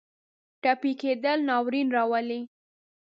ټپي 0.61 0.91
کېدل 1.01 1.37
ناورین 1.49 1.87
راولي. 1.95 2.39